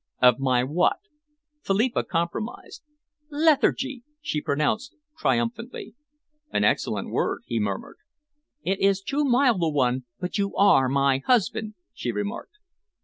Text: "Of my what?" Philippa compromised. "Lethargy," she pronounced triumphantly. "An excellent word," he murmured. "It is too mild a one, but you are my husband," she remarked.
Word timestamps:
"Of 0.19 0.39
my 0.39 0.63
what?" 0.63 0.97
Philippa 1.61 2.03
compromised. 2.03 2.81
"Lethargy," 3.29 4.01
she 4.19 4.41
pronounced 4.41 4.95
triumphantly. 5.15 5.93
"An 6.49 6.63
excellent 6.63 7.11
word," 7.11 7.43
he 7.45 7.59
murmured. 7.59 7.97
"It 8.63 8.79
is 8.79 8.99
too 8.99 9.23
mild 9.23 9.61
a 9.61 9.69
one, 9.69 10.05
but 10.19 10.39
you 10.39 10.55
are 10.55 10.89
my 10.89 11.19
husband," 11.27 11.75
she 11.93 12.11
remarked. 12.11 12.57